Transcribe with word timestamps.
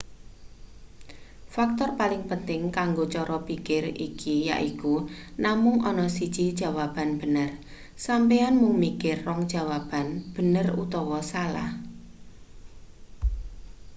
faktor 1.55 1.89
paling 1.99 2.23
penting 2.29 2.61
kanggo 2.77 3.03
cara 3.15 3.37
pikir 3.49 3.83
iki 4.07 4.35
yaiku 4.49 4.95
namung 5.43 5.77
ana 5.89 6.05
siji 6.17 6.45
jawaban 6.61 7.09
bener 7.21 7.49
sampeyan 8.05 8.53
mung 8.61 8.75
mikir 8.83 9.17
rong 9.27 9.41
jawaban 9.53 10.07
bener 10.35 10.67
utawa 10.83 11.19
salah 11.31 11.69